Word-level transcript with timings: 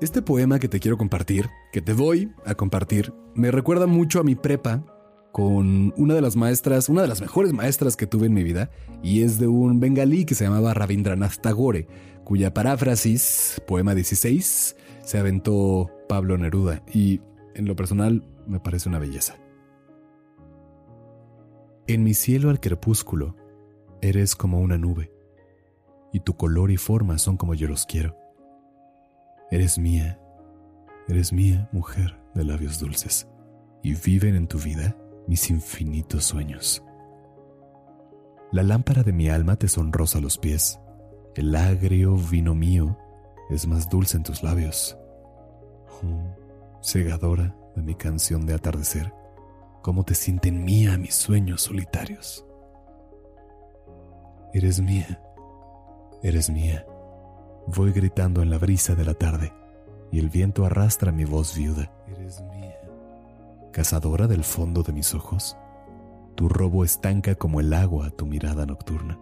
Este 0.00 0.22
poema 0.22 0.60
que 0.60 0.68
te 0.68 0.78
quiero 0.78 0.96
compartir, 0.96 1.50
que 1.72 1.82
te 1.82 1.92
voy 1.92 2.30
a 2.46 2.54
compartir, 2.54 3.12
me 3.34 3.50
recuerda 3.50 3.88
mucho 3.88 4.20
a 4.20 4.22
mi 4.22 4.36
prepa 4.36 4.84
con 5.32 5.92
una 5.96 6.14
de 6.14 6.20
las 6.20 6.36
maestras, 6.36 6.88
una 6.88 7.02
de 7.02 7.08
las 7.08 7.20
mejores 7.20 7.52
maestras 7.52 7.96
que 7.96 8.06
tuve 8.06 8.26
en 8.26 8.32
mi 8.32 8.44
vida, 8.44 8.70
y 9.02 9.22
es 9.22 9.40
de 9.40 9.48
un 9.48 9.80
bengalí 9.80 10.24
que 10.24 10.36
se 10.36 10.44
llamaba 10.44 10.72
Rabindranath 10.72 11.40
Tagore, 11.40 11.88
cuya 12.22 12.54
paráfrasis, 12.54 13.60
poema 13.66 13.96
16, 13.96 14.76
se 15.02 15.18
aventó 15.18 15.90
Pablo 16.08 16.38
Neruda, 16.38 16.84
y 16.94 17.20
en 17.56 17.66
lo 17.66 17.74
personal 17.74 18.24
me 18.46 18.60
parece 18.60 18.88
una 18.88 19.00
belleza. 19.00 19.34
En 21.88 22.04
mi 22.04 22.14
cielo 22.14 22.50
al 22.50 22.60
crepúsculo, 22.60 23.34
eres 24.00 24.36
como 24.36 24.60
una 24.60 24.78
nube, 24.78 25.10
y 26.12 26.20
tu 26.20 26.36
color 26.36 26.70
y 26.70 26.76
forma 26.76 27.18
son 27.18 27.36
como 27.36 27.54
yo 27.54 27.66
los 27.66 27.84
quiero. 27.84 28.27
Eres 29.50 29.78
mía, 29.78 30.20
eres 31.08 31.32
mía, 31.32 31.68
mujer 31.72 32.20
de 32.34 32.44
labios 32.44 32.78
dulces, 32.78 33.26
y 33.82 33.94
viven 33.94 34.34
en 34.34 34.46
tu 34.46 34.58
vida 34.58 34.94
mis 35.26 35.48
infinitos 35.48 36.24
sueños. 36.24 36.84
La 38.52 38.62
lámpara 38.62 39.02
de 39.02 39.12
mi 39.12 39.30
alma 39.30 39.56
te 39.56 39.68
sonrosa 39.68 40.20
los 40.20 40.36
pies, 40.36 40.80
el 41.34 41.54
agrio 41.56 42.16
vino 42.16 42.54
mío 42.54 42.98
es 43.48 43.66
más 43.66 43.88
dulce 43.88 44.18
en 44.18 44.22
tus 44.22 44.42
labios. 44.42 44.98
Oh, 46.02 46.36
segadora 46.82 47.56
de 47.74 47.82
mi 47.82 47.94
canción 47.94 48.44
de 48.44 48.54
atardecer, 48.54 49.14
cómo 49.82 50.04
te 50.04 50.14
sienten 50.14 50.64
mía 50.64 50.98
mis 50.98 51.14
sueños 51.14 51.62
solitarios. 51.62 52.44
Eres 54.52 54.80
mía, 54.80 55.22
eres 56.22 56.50
mía. 56.50 56.84
Voy 57.74 57.92
gritando 57.92 58.42
en 58.42 58.50
la 58.50 58.58
brisa 58.58 58.94
de 58.94 59.04
la 59.04 59.14
tarde 59.14 59.52
y 60.10 60.18
el 60.18 60.30
viento 60.30 60.64
arrastra 60.64 61.12
mi 61.12 61.24
voz 61.24 61.56
viuda. 61.56 61.92
Eres 62.08 62.42
mía 62.50 62.78
cazadora 63.78 64.26
del 64.26 64.42
fondo 64.42 64.82
de 64.82 64.92
mis 64.92 65.14
ojos, 65.14 65.56
tu 66.34 66.48
robo 66.48 66.84
estanca 66.84 67.36
como 67.36 67.60
el 67.60 67.72
agua 67.72 68.10
tu 68.10 68.26
mirada 68.26 68.66
nocturna. 68.66 69.20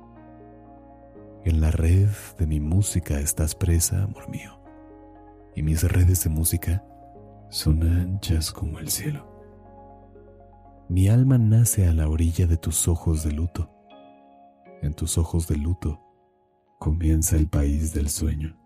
En 1.45 1.61
la 1.61 1.71
red 1.71 2.09
de 2.39 2.47
mi 2.47 2.59
música 2.59 3.21
estás 3.21 3.55
presa, 3.55 4.05
amor 4.05 4.31
mío, 4.31 4.59
y 5.55 5.63
mis 5.63 5.83
redes 5.83 6.25
de 6.25 6.31
música 6.31 6.83
son 7.51 7.83
anchas 7.83 8.51
como 8.51 8.79
el 8.79 8.89
cielo. 8.89 9.27
Mi 10.89 11.09
alma 11.09 11.37
nace 11.37 11.87
a 11.87 11.93
la 11.93 12.09
orilla 12.09 12.47
de 12.47 12.57
tus 12.57 12.89
ojos 12.89 13.25
de 13.25 13.33
luto. 13.33 13.71
En 14.81 14.95
tus 14.95 15.19
ojos 15.19 15.49
de 15.49 15.57
luto 15.57 16.06
comienza 16.79 17.37
el 17.37 17.49
país 17.49 17.93
del 17.93 18.09
sueño. 18.09 18.66